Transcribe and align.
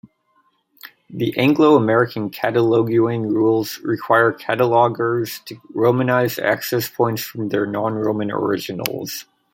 The 1.11 1.31
Anglo-American 1.37 2.31
Cataloguing 2.31 3.31
Rules 3.31 3.77
require 3.83 4.31
catalogers 4.31 5.41
to 5.45 5.57
romanize 5.75 6.43
access 6.43 6.89
points 6.89 7.21
from 7.23 7.49
their 7.49 7.67
non-Roman 7.67 8.31
originals. 8.31 9.25